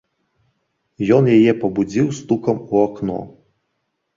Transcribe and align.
Ён 1.17 1.23
яе 1.35 1.51
пабудзіў 1.65 2.07
стукам 2.21 2.57
у 2.73 2.83
акно. 2.89 3.19